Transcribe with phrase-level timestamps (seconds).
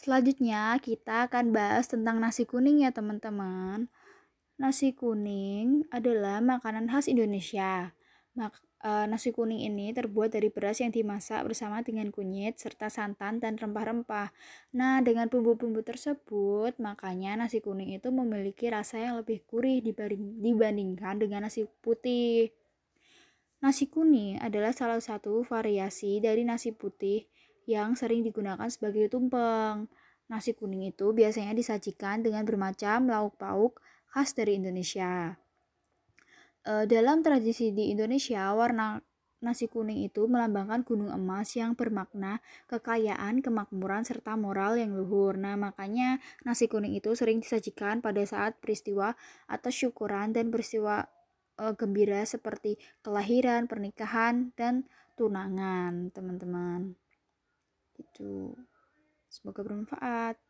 [0.00, 3.92] Selanjutnya, kita akan bahas tentang nasi kuning ya, teman-teman.
[4.56, 7.92] Nasi kuning adalah makanan khas Indonesia.
[8.32, 13.44] Mak uh, nasi kuning ini terbuat dari beras yang dimasak bersama dengan kunyit serta santan
[13.44, 14.32] dan rempah-rempah.
[14.72, 21.44] Nah, dengan bumbu-bumbu tersebut, makanya nasi kuning itu memiliki rasa yang lebih gurih dibandingkan dengan
[21.44, 22.48] nasi putih.
[23.60, 27.28] Nasi kuning adalah salah satu variasi dari nasi putih
[27.70, 29.86] yang sering digunakan sebagai tumpeng.
[30.26, 33.78] Nasi kuning itu biasanya disajikan dengan bermacam lauk pauk
[34.10, 35.38] khas dari Indonesia.
[36.66, 38.98] E, dalam tradisi di Indonesia, warna
[39.40, 45.34] nasi kuning itu melambangkan gunung emas yang bermakna kekayaan, kemakmuran, serta moral yang luhur.
[45.34, 49.16] Nah, makanya nasi kuning itu sering disajikan pada saat peristiwa
[49.48, 51.08] atau syukuran dan peristiwa
[51.58, 54.86] e, gembira seperti kelahiran, pernikahan, dan
[55.18, 56.94] tunangan, teman-teman.
[58.20, 58.52] Itu.
[59.32, 60.36] Semoga bermanfaat.